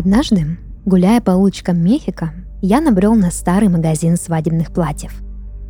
Однажды, 0.00 0.56
гуляя 0.86 1.20
по 1.20 1.32
улочкам 1.32 1.78
Мехико, 1.84 2.32
я 2.62 2.80
набрел 2.80 3.14
на 3.14 3.30
старый 3.30 3.68
магазин 3.68 4.16
свадебных 4.16 4.72
платьев. 4.72 5.12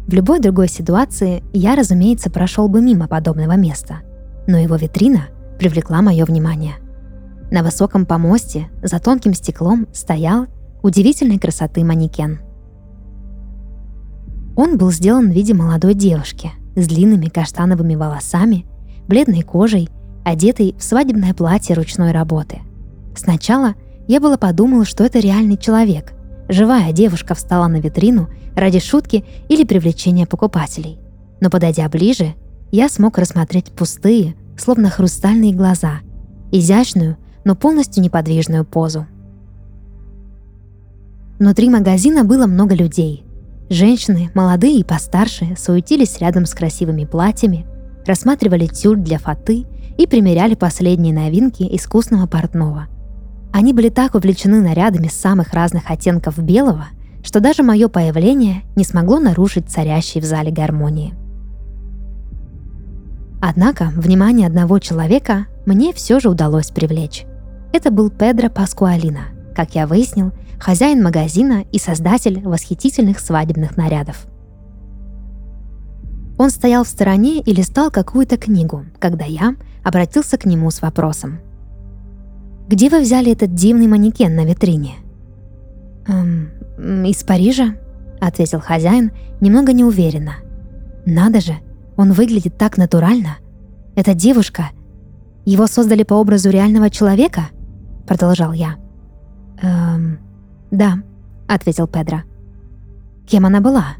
В 0.06 0.14
любой 0.14 0.38
другой 0.38 0.68
ситуации 0.68 1.42
я, 1.52 1.74
разумеется, 1.74 2.30
прошел 2.30 2.68
бы 2.68 2.80
мимо 2.80 3.08
подобного 3.08 3.56
места, 3.56 4.02
но 4.46 4.56
его 4.56 4.76
витрина 4.76 5.22
привлекла 5.58 6.00
мое 6.00 6.24
внимание. 6.24 6.74
На 7.50 7.64
высоком 7.64 8.06
помосте 8.06 8.68
за 8.84 9.00
тонким 9.00 9.34
стеклом 9.34 9.88
стоял 9.92 10.46
удивительной 10.80 11.40
красоты 11.40 11.82
манекен. 11.82 12.38
Он 14.54 14.78
был 14.78 14.92
сделан 14.92 15.28
в 15.28 15.34
виде 15.34 15.54
молодой 15.54 15.94
девушки 15.94 16.52
с 16.76 16.86
длинными 16.86 17.26
каштановыми 17.26 17.96
волосами, 17.96 18.64
бледной 19.08 19.42
кожей, 19.42 19.88
одетой 20.24 20.76
в 20.78 20.84
свадебное 20.84 21.34
платье 21.34 21.74
ручной 21.74 22.12
работы. 22.12 22.60
Сначала 23.16 23.74
я 24.10 24.18
было 24.18 24.36
подумал, 24.36 24.84
что 24.84 25.04
это 25.04 25.20
реальный 25.20 25.56
человек. 25.56 26.14
Живая 26.48 26.92
девушка 26.92 27.36
встала 27.36 27.68
на 27.68 27.76
витрину 27.76 28.28
ради 28.56 28.80
шутки 28.80 29.24
или 29.48 29.62
привлечения 29.62 30.26
покупателей. 30.26 30.98
Но 31.40 31.48
подойдя 31.48 31.88
ближе, 31.88 32.34
я 32.72 32.88
смог 32.88 33.18
рассмотреть 33.18 33.70
пустые, 33.70 34.34
словно 34.58 34.90
хрустальные 34.90 35.54
глаза, 35.54 36.00
изящную, 36.50 37.18
но 37.44 37.54
полностью 37.54 38.02
неподвижную 38.02 38.64
позу. 38.64 39.06
Внутри 41.38 41.70
магазина 41.70 42.24
было 42.24 42.48
много 42.48 42.74
людей. 42.74 43.24
Женщины, 43.68 44.32
молодые 44.34 44.80
и 44.80 44.84
постарше, 44.84 45.54
суетились 45.56 46.18
рядом 46.18 46.46
с 46.46 46.54
красивыми 46.54 47.04
платьями, 47.04 47.64
рассматривали 48.04 48.66
тюль 48.66 48.98
для 48.98 49.20
фаты 49.20 49.66
и 49.96 50.08
примеряли 50.08 50.56
последние 50.56 51.14
новинки 51.14 51.62
искусного 51.62 52.26
портного. 52.26 52.88
Они 53.52 53.72
были 53.72 53.88
так 53.88 54.14
увлечены 54.14 54.60
нарядами 54.60 55.08
самых 55.08 55.52
разных 55.52 55.90
оттенков 55.90 56.38
белого, 56.38 56.86
что 57.22 57.40
даже 57.40 57.62
мое 57.62 57.88
появление 57.88 58.62
не 58.76 58.84
смогло 58.84 59.18
нарушить 59.18 59.68
царящей 59.68 60.20
в 60.20 60.24
зале 60.24 60.50
гармонии. 60.50 61.14
Однако 63.42 63.90
внимание 63.96 64.46
одного 64.46 64.78
человека 64.78 65.46
мне 65.66 65.92
все 65.92 66.20
же 66.20 66.28
удалось 66.28 66.70
привлечь. 66.70 67.24
Это 67.72 67.90
был 67.90 68.10
Педро 68.10 68.50
Паскуалина, 68.50 69.28
как 69.54 69.74
я 69.74 69.86
выяснил, 69.86 70.32
хозяин 70.58 71.02
магазина 71.02 71.64
и 71.72 71.78
создатель 71.78 72.40
восхитительных 72.42 73.18
свадебных 73.18 73.76
нарядов. 73.76 74.26
Он 76.38 76.50
стоял 76.50 76.84
в 76.84 76.88
стороне 76.88 77.40
и 77.40 77.52
листал 77.52 77.90
какую-то 77.90 78.36
книгу, 78.36 78.84
когда 78.98 79.24
я 79.24 79.56
обратился 79.84 80.38
к 80.38 80.44
нему 80.46 80.70
с 80.70 80.80
вопросом. 80.80 81.40
«Где 82.70 82.88
вы 82.88 83.00
взяли 83.00 83.32
этот 83.32 83.52
дивный 83.52 83.88
манекен 83.88 84.36
на 84.36 84.44
витрине?» 84.44 84.92
«Эм, 86.06 86.50
из 87.04 87.24
Парижа»,— 87.24 87.74
ответил 88.20 88.60
хозяин, 88.60 89.10
немного 89.40 89.72
неуверенно. 89.72 90.34
«Надо 91.04 91.40
же, 91.40 91.54
он 91.96 92.12
выглядит 92.12 92.56
так 92.56 92.78
натурально. 92.78 93.38
Эта 93.96 94.14
девушка... 94.14 94.70
Его 95.44 95.66
создали 95.66 96.04
по 96.04 96.14
образу 96.14 96.48
реального 96.50 96.90
человека?»— 96.90 97.48
продолжал 98.06 98.52
я. 98.52 98.76
«Эм, 99.62 100.20
«Да»,— 100.70 101.02
ответил 101.48 101.88
Педро. 101.88 102.18
«Кем 103.26 103.46
она 103.46 103.60
была? 103.60 103.96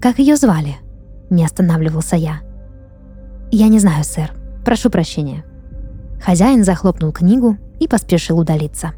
Как 0.00 0.20
ее 0.20 0.36
звали?» 0.36 0.76
Не 1.30 1.44
останавливался 1.44 2.14
я. 2.14 2.42
«Я 3.50 3.66
не 3.66 3.80
знаю, 3.80 4.04
сэр. 4.04 4.30
Прошу 4.64 4.88
прощения». 4.88 5.44
Хозяин 6.22 6.62
захлопнул 6.62 7.10
книгу 7.10 7.58
и 7.80 7.88
поспешил 7.88 8.38
удалиться. 8.38 8.92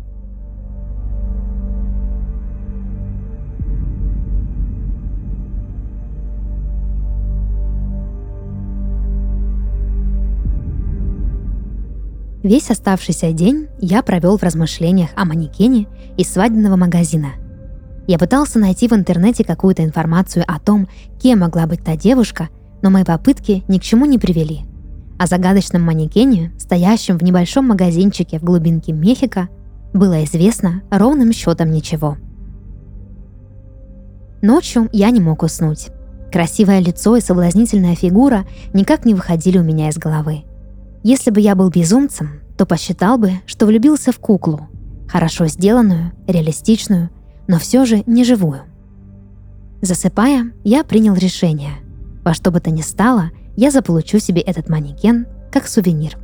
Весь 12.47 12.71
оставшийся 12.71 13.33
день 13.33 13.67
я 13.81 14.05
провел 14.05 14.39
в 14.39 14.43
размышлениях 14.45 15.11
о 15.17 15.25
манекене 15.25 15.89
из 16.17 16.33
свадебного 16.33 16.77
магазина. 16.77 17.31
Я 18.07 18.21
пытался 18.21 18.61
найти 18.61 18.87
в 18.87 18.93
интернете 18.93 19.43
какую-то 19.43 19.83
информацию 19.83 20.45
о 20.47 20.61
том, 20.61 20.87
кем 21.21 21.41
могла 21.41 21.67
быть 21.67 21.83
та 21.83 21.97
девушка, 21.97 22.49
но 22.83 22.91
мои 22.91 23.03
попытки 23.03 23.65
ни 23.67 23.79
к 23.79 23.83
чему 23.83 24.05
не 24.05 24.17
привели. 24.17 24.61
О 25.19 25.27
загадочном 25.27 25.83
манекене, 25.83 26.53
стоящем 26.59 27.19
в 27.19 27.23
небольшом 27.23 27.69
магазинчике 27.69 28.39
в 28.39 28.43
глубинке 28.45 28.93
Мехико, 28.93 29.49
было 29.93 30.25
известно 30.25 30.83
ровным 30.91 31.33
счетом 31.33 31.71
ничего. 31.71 32.17
Ночью 34.43 34.89
я 34.93 35.11
не 35.11 35.21
мог 35.21 35.43
уснуть. 35.43 35.89
Красивое 36.31 36.81
лицо 36.81 37.17
и 37.17 37.21
соблазнительная 37.21 37.95
фигура 37.95 38.45
никак 38.75 39.05
не 39.05 39.15
выходили 39.15 39.59
у 39.59 39.63
меня 39.63 39.89
из 39.89 39.97
головы– 39.97 40.45
если 41.09 41.31
бы 41.31 41.41
я 41.41 41.55
был 41.55 41.71
безумцем, 41.71 42.41
то 42.59 42.67
посчитал 42.67 43.17
бы, 43.17 43.35
что 43.47 43.67
влюбился 43.67 44.11
в 44.11 44.19
куклу, 44.19 44.67
хорошо 45.07 45.47
сделанную, 45.47 46.11
реалистичную, 46.27 47.11
но 47.47 47.61
все 47.61 47.85
же 47.85 48.03
не 48.07 48.25
живую. 48.25 48.63
Засыпая, 49.83 50.51
я 50.65 50.83
принял 50.83 51.15
решение. 51.15 51.75
Во 52.25 52.35
что 52.35 52.51
бы 52.51 52.59
то 52.59 52.73
ни 52.73 52.81
стало, 52.81 53.31
я 53.57 53.71
заполучу 53.71 54.19
себе 54.19 54.41
этот 54.41 54.69
манекен 54.69 55.27
как 55.51 55.67
сувенир. 55.67 56.17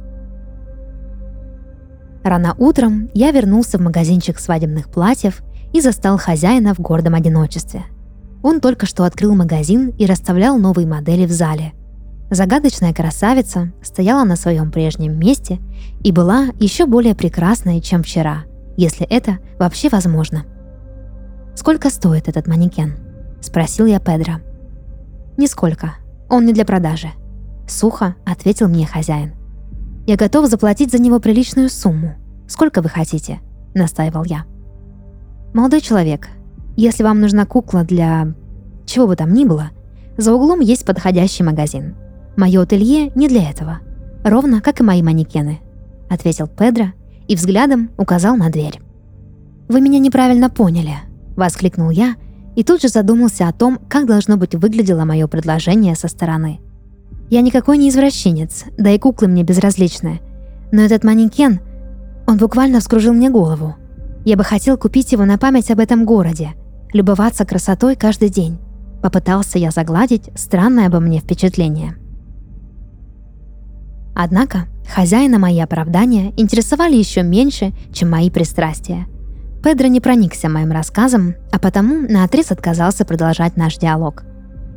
Рано 2.22 2.54
утром 2.59 3.10
я 3.15 3.32
вернулся 3.32 3.78
в 3.78 3.81
магазинчик 3.81 4.38
свадебных 4.38 4.88
платьев 4.88 5.43
и 5.72 5.81
застал 5.81 6.19
хозяина 6.19 6.75
в 6.75 6.78
гордом 6.78 7.15
одиночестве. 7.15 7.84
Он 8.43 8.60
только 8.60 8.87
что 8.87 9.04
открыл 9.04 9.34
магазин 9.34 9.88
и 9.98 10.06
расставлял 10.06 10.59
новые 10.59 10.87
модели 10.87 11.26
в 11.26 11.32
зале– 11.32 11.72
Загадочная 12.32 12.94
красавица 12.94 13.72
стояла 13.82 14.25
на 14.25 14.37
своем 14.37 14.70
прежнем 14.70 15.19
месте 15.19 15.59
и 16.03 16.12
была 16.12 16.47
еще 16.59 16.87
более 16.87 17.14
прекрасной, 17.14 17.82
чем 17.82 18.03
вчера, 18.03 18.44
если 18.78 19.06
это 19.06 19.37
вообще 19.59 19.91
возможно. 19.91 20.47
«Сколько 21.54 21.91
стоит 21.91 22.28
этот 22.28 22.47
манекен?»– 22.47 22.97
спросил 23.43 23.84
я 23.84 24.00
Педро. 24.00 24.37
«Нисколько. 25.37 25.97
Он 26.31 26.47
не 26.47 26.54
для 26.54 26.64
продажи»,– 26.64 27.09
сухо 27.67 28.17
ответил 28.25 28.69
мне 28.69 28.87
хозяин. 28.87 29.33
«Я 30.06 30.17
готов 30.17 30.49
заплатить 30.49 30.91
за 30.91 31.00
него 31.00 31.21
приличную 31.21 31.69
сумму. 31.69 32.15
Сколько 32.49 32.83
вы 32.83 32.89
хотите?»– 32.89 33.41
настаивал 33.75 34.25
я. 34.25 34.45
«Молодой 35.55 35.81
человек, 35.81 36.28
если 36.77 37.03
вам 37.03 37.21
нужна 37.21 37.47
кукла 37.47 37.84
для... 37.84 38.34
чего 38.87 39.06
бы 39.06 39.17
там 39.17 39.33
ни 39.33 39.45
было, 39.45 39.71
за 40.17 40.34
углом 40.34 40.61
есть 40.61 40.84
подходящий 40.84 41.45
магазин. 41.45 41.95
Мое 42.37 42.62
ателье 42.62 43.11
не 43.15 43.28
для 43.28 43.49
этого, 43.49 43.81
ровно 44.25 44.61
как 44.61 44.81
и 44.81 44.84
мои 44.84 45.03
манекены»,— 45.03 45.61
ответил 46.11 46.47
Педро 46.49 46.87
и 47.29 47.37
взглядом 47.37 47.91
указал 47.97 48.37
на 48.37 48.50
дверь. 48.50 48.81
«Вы 49.69 49.81
меня 49.81 49.99
неправильно 49.99 50.50
поняли»,— 50.50 50.97
воскликнул 51.37 51.91
я 51.91 52.17
и 52.56 52.65
тут 52.65 52.82
же 52.82 52.88
задумался 52.88 53.49
о 53.49 53.53
том, 53.53 53.79
как 53.88 54.06
должно 54.06 54.37
быть 54.37 54.55
выглядело 54.55 55.05
мое 55.05 55.26
предложение 55.26 55.94
со 55.94 56.08
стороны. 56.08 56.61
Я 57.32 57.40
никакой 57.40 57.79
не 57.79 57.88
извращенец, 57.88 58.67
да 58.76 58.90
и 58.90 58.99
куклы 58.99 59.26
мне 59.26 59.43
безразличны. 59.43 60.20
Но 60.70 60.82
этот 60.82 61.02
манекен, 61.02 61.61
он 62.26 62.37
буквально 62.37 62.81
вскружил 62.81 63.14
мне 63.14 63.31
голову. 63.31 63.75
Я 64.26 64.37
бы 64.37 64.44
хотел 64.44 64.76
купить 64.76 65.12
его 65.12 65.25
на 65.25 65.38
память 65.38 65.70
об 65.70 65.79
этом 65.81 66.05
городе, 66.05 66.50
любоваться 66.93 67.46
красотой 67.46 67.96
каждый 67.96 68.29
день. 68.29 68.58
Попытался 69.02 69.58
я 69.58 69.70
загладить 69.70 70.29
странное 70.34 70.88
обо 70.88 71.00
мне 71.00 71.20
впечатление. 71.20 71.96
Однако 74.14 74.67
хозяина 74.87 75.38
мои 75.38 75.58
оправдания 75.58 76.34
интересовали 76.37 76.96
еще 76.96 77.23
меньше, 77.23 77.73
чем 77.94 78.11
мои 78.11 78.29
пристрастия. 78.29 79.06
Педро 79.64 79.88
не 79.88 80.00
проникся 80.02 80.50
моим 80.50 80.70
рассказом, 80.70 81.37
а 81.50 81.58
потому 81.58 82.06
наотрез 82.06 82.50
отказался 82.50 83.06
продолжать 83.06 83.56
наш 83.56 83.79
диалог. 83.79 84.23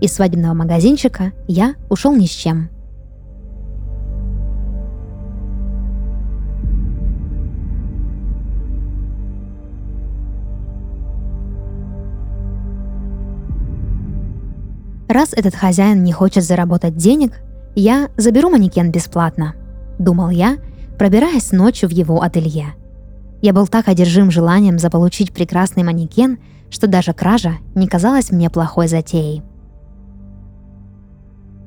Из 0.02 0.14
свадебного 0.14 0.54
магазинчика 0.54 1.32
я 1.48 1.76
ушел 1.90 2.14
ни 2.14 2.26
с 2.26 2.32
чем. 2.32 2.70
Раз 15.08 15.32
этот 15.32 15.56
хозяин 15.56 16.04
не 16.04 16.12
хочет 16.12 16.44
заработать 16.44 16.98
денег, 16.98 17.40
я 17.74 18.10
заберу 18.18 18.50
манекен 18.50 18.92
бесплатно, 18.92 19.56
думал 19.98 20.30
я, 20.30 20.58
пробираясь 20.98 21.54
ночью 21.54 21.88
в 21.88 21.94
его 21.94 22.22
ателье. 22.22 22.74
Я 23.42 23.54
был 23.54 23.68
так 23.68 23.88
одержим 23.88 24.30
желанием 24.30 24.78
заполучить 24.78 25.32
прекрасный 25.32 25.84
манекен, 25.84 26.40
что 26.70 26.88
даже 26.88 27.14
кража 27.14 27.54
не 27.76 27.88
казалась 27.88 28.32
мне 28.32 28.50
плохой 28.50 28.90
затеей. 28.90 29.42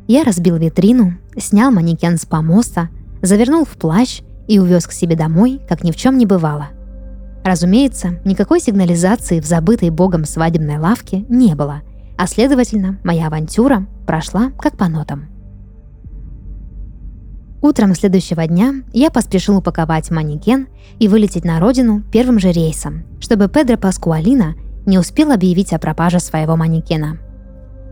Я 0.08 0.24
разбил 0.24 0.56
витрину, 0.56 1.18
снял 1.36 1.70
манекен 1.70 2.16
с 2.16 2.24
помоста, 2.24 2.88
завернул 3.20 3.66
в 3.66 3.76
плащ 3.76 4.22
и 4.48 4.58
увез 4.58 4.86
к 4.86 4.92
себе 4.92 5.16
домой, 5.16 5.60
как 5.68 5.84
ни 5.84 5.92
в 5.92 5.96
чем 5.96 6.16
не 6.16 6.24
бывало. 6.24 6.68
Разумеется, 7.44 8.18
никакой 8.24 8.60
сигнализации 8.60 9.38
в 9.38 9.44
забытой 9.44 9.90
богом 9.90 10.24
свадебной 10.24 10.78
лавке 10.78 11.26
не 11.28 11.54
было, 11.54 11.82
а 12.16 12.26
следовательно, 12.26 12.98
моя 13.04 13.26
авантюра 13.26 13.86
прошла 14.06 14.50
как 14.58 14.78
по 14.78 14.88
нотам. 14.88 15.28
Утром 17.60 17.94
следующего 17.94 18.46
дня 18.46 18.76
я 18.94 19.10
поспешил 19.10 19.58
упаковать 19.58 20.10
манекен 20.10 20.68
и 20.98 21.06
вылететь 21.06 21.44
на 21.44 21.60
родину 21.60 22.02
первым 22.10 22.38
же 22.38 22.50
рейсом, 22.50 23.04
чтобы 23.20 23.48
Педро 23.48 23.76
Паскуалина 23.76 24.54
не 24.86 24.98
успел 24.98 25.32
объявить 25.32 25.74
о 25.74 25.78
пропаже 25.78 26.18
своего 26.18 26.56
манекена. 26.56 27.18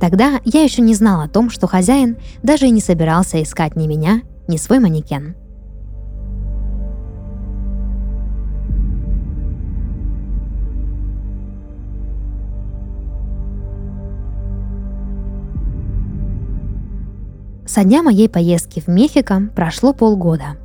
Тогда 0.00 0.40
я 0.44 0.62
еще 0.62 0.82
не 0.82 0.94
знал 0.94 1.20
о 1.22 1.28
том, 1.28 1.50
что 1.50 1.66
хозяин 1.66 2.16
даже 2.43 2.66
и 2.66 2.70
не 2.70 2.81
собирался 2.81 3.43
искать 3.43 3.76
ни 3.76 3.87
меня, 3.87 4.22
ни 4.46 4.56
свой 4.56 4.78
манекен. 4.78 5.34
Со 17.66 17.84
дня 17.84 18.02
моей 18.02 18.28
поездки 18.28 18.81
в 18.81 18.88
Мехико 18.88 19.50
прошло 19.54 19.93
полгода. 19.93 20.56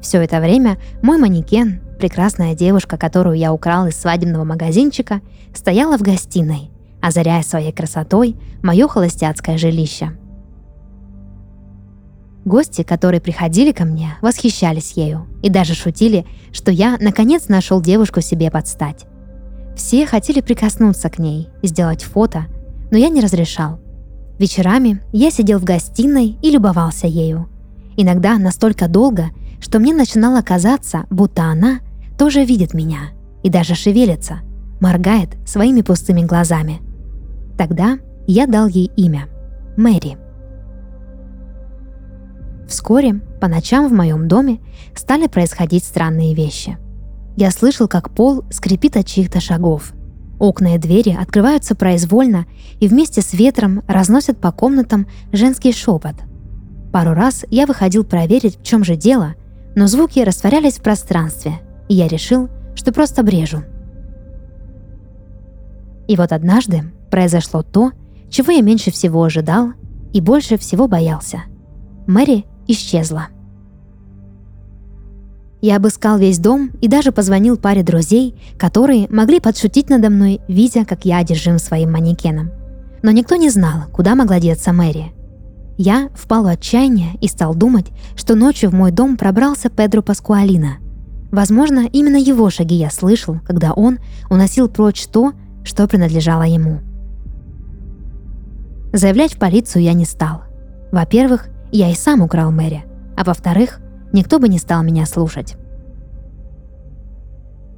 Все 0.00 0.22
это 0.22 0.40
время 0.40 0.78
мой 1.02 1.18
манекен, 1.18 1.80
прекрасная 1.98 2.54
девушка, 2.54 2.96
которую 2.96 3.36
я 3.36 3.52
украл 3.52 3.86
из 3.86 3.96
свадебного 3.96 4.44
магазинчика, 4.44 5.20
стояла 5.54 5.98
в 5.98 6.02
гостиной, 6.02 6.70
озаряя 7.04 7.42
своей 7.42 7.70
красотой 7.70 8.34
мое 8.62 8.88
холостяцкое 8.88 9.58
жилище. 9.58 10.16
Гости, 12.46 12.82
которые 12.82 13.20
приходили 13.20 13.72
ко 13.72 13.84
мне, 13.84 14.16
восхищались 14.22 14.92
ею 14.92 15.26
и 15.42 15.50
даже 15.50 15.74
шутили, 15.74 16.24
что 16.50 16.72
я 16.72 16.96
наконец 16.98 17.48
нашел 17.48 17.82
девушку 17.82 18.22
себе 18.22 18.50
под 18.50 18.68
стать. 18.68 19.04
Все 19.76 20.06
хотели 20.06 20.40
прикоснуться 20.40 21.10
к 21.10 21.18
ней 21.18 21.48
и 21.60 21.66
сделать 21.66 22.02
фото, 22.02 22.46
но 22.90 22.96
я 22.96 23.10
не 23.10 23.20
разрешал. 23.20 23.80
Вечерами 24.38 25.02
я 25.12 25.30
сидел 25.30 25.58
в 25.58 25.64
гостиной 25.64 26.38
и 26.40 26.50
любовался 26.50 27.06
ею. 27.06 27.50
Иногда 27.98 28.38
настолько 28.38 28.88
долго, 28.88 29.26
что 29.60 29.78
мне 29.78 29.92
начинало 29.92 30.40
казаться, 30.40 31.04
будто 31.10 31.42
она 31.42 31.80
тоже 32.18 32.44
видит 32.44 32.72
меня 32.72 33.10
и 33.42 33.50
даже 33.50 33.74
шевелится, 33.74 34.38
моргает 34.80 35.36
своими 35.46 35.82
пустыми 35.82 36.22
глазами. 36.22 36.80
Тогда 37.56 37.98
я 38.26 38.46
дал 38.46 38.66
ей 38.66 38.90
имя– 38.96 39.28
Мэри. 39.76 40.16
Вскоре 42.68 43.14
по 43.40 43.48
ночам 43.48 43.88
в 43.88 43.92
моем 43.92 44.28
доме 44.28 44.60
стали 44.94 45.26
происходить 45.26 45.84
странные 45.84 46.34
вещи. 46.34 46.78
Я 47.36 47.50
слышал, 47.50 47.88
как 47.88 48.10
пол 48.10 48.44
скрипит 48.50 48.96
от 48.96 49.06
чьих-то 49.06 49.40
шагов– 49.40 49.92
Окна 50.38 50.74
и 50.74 50.78
двери 50.78 51.10
открываются 51.10 51.74
произвольно 51.74 52.46
и 52.80 52.88
вместе 52.88 53.22
с 53.22 53.32
ветром 53.32 53.82
разносят 53.86 54.38
по 54.38 54.52
комнатам 54.52 55.06
женский 55.32 55.72
шепот. 55.72 56.14
Пару 56.92 57.14
раз 57.14 57.44
я 57.50 57.66
выходил 57.66 58.04
проверить, 58.04 58.58
в 58.58 58.62
чем 58.62 58.84
же 58.84 58.96
дело, 58.96 59.34
но 59.74 59.86
звуки 59.86 60.20
растворялись 60.20 60.78
в 60.78 60.82
пространстве, 60.82 61.60
и 61.88 61.94
я 61.94 62.08
решил, 62.08 62.48
что 62.74 62.92
просто 62.92 63.22
брежу. 63.22 63.62
И 66.06 66.16
вот 66.16 66.32
однажды 66.32 66.82
произошло 67.14 67.62
то, 67.62 67.92
чего 68.28 68.50
я 68.50 68.60
меньше 68.60 68.90
всего 68.90 69.22
ожидал 69.22 69.68
и 70.12 70.20
больше 70.20 70.58
всего 70.58 70.88
боялся. 70.88 71.44
Мэри 72.08 72.44
исчезла. 72.66 73.28
Я 75.62 75.76
обыскал 75.76 76.18
весь 76.18 76.40
дом 76.40 76.72
и 76.80 76.88
даже 76.88 77.12
позвонил 77.12 77.56
паре 77.56 77.84
друзей, 77.84 78.34
которые 78.58 79.06
могли 79.10 79.38
подшутить 79.38 79.90
надо 79.90 80.10
мной, 80.10 80.40
видя, 80.48 80.84
как 80.84 81.04
я 81.04 81.18
одержим 81.18 81.60
своим 81.60 81.92
манекеном. 81.92 82.50
Но 83.04 83.12
никто 83.12 83.36
не 83.36 83.48
знал, 83.48 83.84
куда 83.92 84.16
могла 84.16 84.40
деться 84.40 84.72
Мэри. 84.72 85.12
Я 85.78 86.08
впал 86.16 86.42
в 86.42 86.46
отчаяние 86.48 87.14
и 87.20 87.28
стал 87.28 87.54
думать, 87.54 87.92
что 88.16 88.34
ночью 88.34 88.70
в 88.70 88.74
мой 88.74 88.90
дом 88.90 89.16
пробрался 89.16 89.70
Педро 89.70 90.02
Паскуалина. 90.02 90.78
Возможно, 91.30 91.88
именно 91.92 92.16
его 92.16 92.50
шаги 92.50 92.74
я 92.74 92.90
слышал, 92.90 93.38
когда 93.46 93.72
он 93.72 94.00
уносил 94.30 94.68
прочь 94.68 95.06
то, 95.06 95.32
что 95.62 95.86
принадлежало 95.86 96.42
ему. 96.42 96.80
Заявлять 98.94 99.34
в 99.34 99.38
полицию 99.38 99.82
я 99.82 99.92
не 99.92 100.04
стал. 100.04 100.44
Во-первых, 100.92 101.48
я 101.72 101.90
и 101.90 101.94
сам 101.94 102.22
украл 102.22 102.52
Мэри, 102.52 102.84
а 103.16 103.24
во-вторых, 103.24 103.80
никто 104.12 104.38
бы 104.38 104.48
не 104.48 104.58
стал 104.58 104.84
меня 104.84 105.04
слушать. 105.04 105.56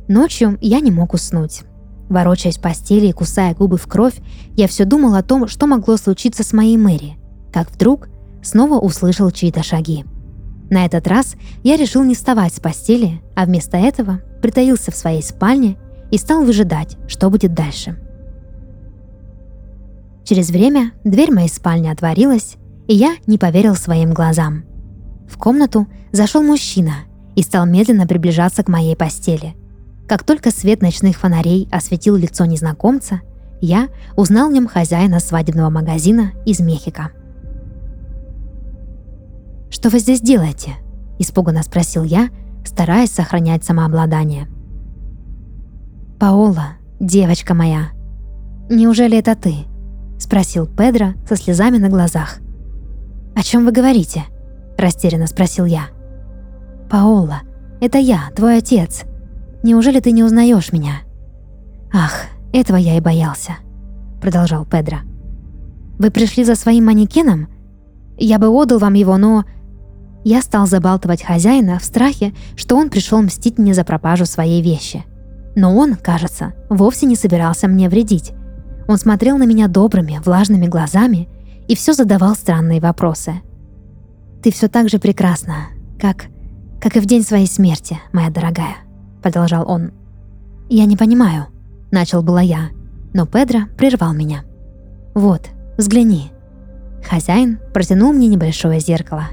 Ночью 0.08 0.58
я 0.60 0.80
не 0.80 0.90
мог 0.90 1.14
уснуть. 1.14 1.62
Ворочаясь 2.10 2.58
в 2.58 2.60
постели 2.60 3.06
и 3.06 3.12
кусая 3.12 3.54
губы 3.54 3.78
в 3.78 3.86
кровь, 3.86 4.16
я 4.56 4.68
все 4.68 4.84
думал 4.84 5.14
о 5.14 5.22
том, 5.22 5.48
что 5.48 5.66
могло 5.66 5.96
случиться 5.96 6.44
с 6.44 6.52
моей 6.52 6.76
Мэри, 6.76 7.16
как 7.50 7.70
вдруг 7.70 8.10
снова 8.42 8.78
услышал 8.78 9.30
чьи-то 9.30 9.62
шаги. 9.62 10.04
На 10.68 10.84
этот 10.84 11.06
раз 11.06 11.36
я 11.62 11.78
решил 11.78 12.04
не 12.04 12.14
вставать 12.14 12.52
с 12.52 12.60
постели, 12.60 13.22
а 13.34 13.46
вместо 13.46 13.78
этого 13.78 14.20
притаился 14.42 14.90
в 14.90 14.96
своей 14.96 15.22
спальне 15.22 15.78
и 16.10 16.18
стал 16.18 16.44
выжидать, 16.44 16.98
что 17.08 17.30
будет 17.30 17.54
дальше. 17.54 17.96
Через 20.26 20.50
время 20.50 20.92
дверь 21.04 21.32
моей 21.32 21.48
спальни 21.48 21.88
отворилась, 21.88 22.56
и 22.86 22.94
я 22.94 23.14
не 23.26 23.38
поверил 23.38 23.74
своим 23.76 24.12
глазам– 24.12 24.64
в 25.28 25.38
комнату 25.38 25.86
зашел 26.12 26.42
мужчина 26.42 26.92
и 27.34 27.42
стал 27.42 27.66
медленно 27.66 28.06
приближаться 28.06 28.62
к 28.62 28.68
моей 28.68 28.96
постели. 28.96 29.56
Как 30.08 30.22
только 30.22 30.50
свет 30.50 30.82
ночных 30.82 31.16
фонарей 31.18 31.68
осветил 31.72 32.16
лицо 32.16 32.44
незнакомца, 32.44 33.20
я 33.60 33.88
узнал 34.16 34.48
в 34.48 34.52
нем 34.52 34.68
хозяина 34.68 35.18
свадебного 35.18 35.70
магазина 35.70 36.32
из 36.44 36.60
Мехико. 36.60 37.10
«Что 39.68 39.90
вы 39.90 39.98
здесь 39.98 40.20
делаете?»– 40.20 40.74
испуганно 41.18 41.62
спросил 41.62 42.04
я, 42.04 42.28
стараясь 42.64 43.10
сохранять 43.10 43.64
самообладание. 43.64 44.46
«Паола, 46.20 46.76
девочка 47.00 47.52
моя, 47.52 47.88
неужели 48.70 49.18
это 49.18 49.34
ты?»– 49.34 49.54
спросил 50.26 50.66
Педро 50.66 51.14
со 51.28 51.36
слезами 51.36 51.78
на 51.78 51.88
глазах. 51.88 52.38
«О 53.36 53.42
чем 53.44 53.64
вы 53.64 53.70
говорите?»– 53.70 54.24
растерянно 54.76 55.28
спросил 55.28 55.66
я. 55.66 55.82
«Паола, 56.90 57.42
это 57.80 57.98
я, 57.98 58.30
твой 58.34 58.58
отец. 58.58 59.04
Неужели 59.62 60.00
ты 60.00 60.10
не 60.10 60.24
узнаешь 60.24 60.72
меня?» 60.72 61.02
«Ах, 61.92 62.24
этого 62.52 62.76
я 62.76 62.96
и 62.96 63.00
боялся»,– 63.00 63.52
продолжал 64.20 64.64
Педро. 64.66 64.98
«Вы 66.00 66.10
пришли 66.10 66.42
за 66.42 66.56
своим 66.56 66.86
манекеном? 66.86 67.46
Я 68.18 68.40
бы 68.40 68.48
отдал 68.48 68.80
вам 68.80 68.94
его, 68.94 69.16
но...» 69.18 69.44
Я 70.24 70.42
стал 70.42 70.66
забалтывать 70.66 71.22
хозяина 71.22 71.78
в 71.78 71.84
страхе, 71.84 72.34
что 72.56 72.76
он 72.76 72.90
пришел 72.90 73.22
мстить 73.22 73.58
мне 73.58 73.74
за 73.74 73.84
пропажу 73.84 74.26
своей 74.26 74.60
вещи. 74.60 75.04
Но 75.54 75.76
он, 75.76 75.94
кажется, 75.94 76.54
вовсе 76.68 77.06
не 77.06 77.14
собирался 77.14 77.68
мне 77.68 77.88
вредить. 77.88 78.32
Он 78.88 78.98
смотрел 78.98 79.38
на 79.38 79.44
меня 79.44 79.68
добрыми, 79.68 80.20
влажными 80.24 80.66
глазами 80.66 81.28
и 81.68 81.74
все 81.74 81.92
задавал 81.92 82.34
странные 82.34 82.80
вопросы– 82.80 83.40
ты 84.46 84.52
все 84.52 84.68
так 84.68 84.88
же 84.88 85.00
прекрасна, 85.00 85.70
как... 85.98 86.26
как 86.80 86.96
и 86.96 87.00
в 87.00 87.06
день 87.06 87.24
своей 87.24 87.48
смерти, 87.48 87.98
моя 88.12 88.30
дорогая»,— 88.30 88.76
продолжал 89.20 89.68
он. 89.68 89.90
«Я 90.68 90.84
не 90.84 90.96
понимаю»,— 90.96 91.48
начал 91.90 92.22
была 92.22 92.42
я, 92.42 92.68
но 93.12 93.26
Педро 93.26 93.62
прервал 93.76 94.14
меня. 94.14 94.44
«Вот, 95.16 95.48
взгляни». 95.76 96.30
Хозяин 97.04 97.58
протянул 97.74 98.12
мне 98.12 98.28
небольшое 98.28 98.78
зеркало. 98.78 99.24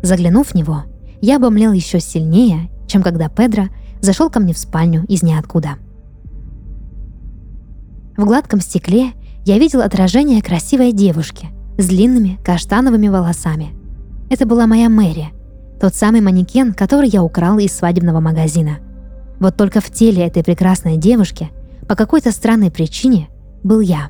Заглянув 0.00 0.50
в 0.50 0.54
него, 0.54 0.84
я 1.20 1.38
обомлел 1.38 1.72
еще 1.72 1.98
сильнее, 1.98 2.70
чем 2.86 3.02
когда 3.02 3.28
Педро 3.28 3.64
зашел 4.00 4.30
ко 4.30 4.38
мне 4.38 4.54
в 4.54 4.58
спальню 4.58 5.04
из 5.06 5.24
ниоткуда. 5.24 5.70
В 8.16 8.24
гладком 8.24 8.60
стекле 8.60 9.12
я 9.44 9.58
видел 9.58 9.80
отражение 9.80 10.42
красивой 10.42 10.92
девушки 10.92 11.48
с 11.78 11.86
длинными 11.86 12.38
каштановыми 12.44 13.08
волосами– 13.08 13.74
это 14.32 14.46
была 14.46 14.66
моя 14.66 14.88
Мэри, 14.88 15.28
тот 15.78 15.94
самый 15.94 16.22
манекен, 16.22 16.72
который 16.72 17.06
я 17.10 17.22
украл 17.22 17.58
из 17.58 17.76
свадебного 17.76 18.20
магазина. 18.20 18.78
Вот 19.40 19.58
только 19.58 19.82
в 19.82 19.90
теле 19.90 20.26
этой 20.26 20.42
прекрасной 20.42 20.96
девушки 20.96 21.50
по 21.86 21.96
какой-то 21.96 22.32
странной 22.32 22.70
причине 22.70 23.28
был 23.62 23.80
я. 23.80 24.08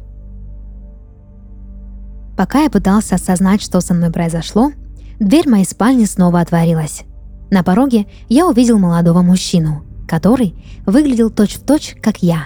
Пока 2.36 2.62
я 2.62 2.70
пытался 2.70 3.16
осознать, 3.16 3.60
что 3.60 3.80
со 3.80 3.94
мной 3.94 4.12
произошло, 4.12 4.70
дверь 5.18 5.48
моей 5.48 5.64
спальни 5.64 6.04
снова 6.04 6.38
отворилась. 6.38 7.02
На 7.50 7.64
пороге 7.64 8.06
я 8.28 8.46
увидел 8.46 8.78
молодого 8.78 9.22
мужчину, 9.22 9.82
который 10.06 10.54
выглядел 10.86 11.30
точь-в-точь, 11.30 11.94
точь, 11.94 12.00
как 12.00 12.22
я. 12.22 12.44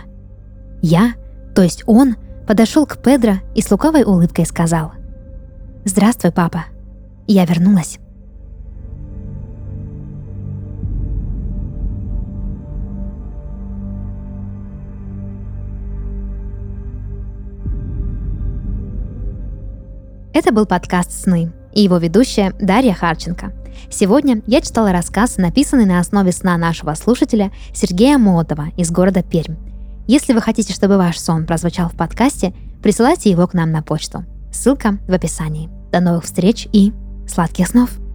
Я, 0.80 1.12
то 1.56 1.62
есть 1.62 1.84
он 1.86 2.16
подошел 2.46 2.84
к 2.84 2.98
Педро 2.98 3.36
и 3.54 3.62
с 3.62 3.70
лукавой 3.70 4.04
улыбкой 4.04 4.44
сказал 4.44 4.92
«Здравствуй, 5.86 6.30
папа. 6.30 6.66
Я 7.26 7.46
вернулась». 7.46 7.98
Это 20.34 20.52
был 20.52 20.66
подкаст 20.66 21.10
«Сны» 21.10 21.54
и 21.72 21.80
его 21.80 21.96
ведущая 21.96 22.52
Дарья 22.60 22.92
Харченко. 22.92 23.54
Сегодня 23.90 24.42
я 24.46 24.60
читала 24.60 24.92
рассказ, 24.92 25.38
написанный 25.38 25.86
на 25.86 26.00
основе 26.00 26.32
сна 26.32 26.58
нашего 26.58 26.92
слушателя 26.92 27.50
Сергея 27.72 28.18
Молотова 28.18 28.66
из 28.76 28.90
города 28.90 29.22
Пермь. 29.22 29.75
Если 30.06 30.32
вы 30.32 30.40
хотите, 30.40 30.72
чтобы 30.72 30.98
ваш 30.98 31.18
сон 31.18 31.46
прозвучал 31.46 31.88
в 31.88 31.96
подкасте, 31.96 32.54
присылайте 32.82 33.30
его 33.30 33.46
к 33.46 33.54
нам 33.54 33.72
на 33.72 33.82
почту. 33.82 34.24
Ссылка 34.52 34.98
в 35.08 35.12
описании. 35.12 35.68
До 35.90 36.00
новых 36.00 36.24
встреч 36.24 36.68
и 36.72 36.92
сладких 37.28 37.66
снов! 37.68 38.05